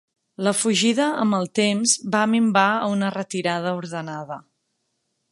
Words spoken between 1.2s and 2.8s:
amb el temps va minvar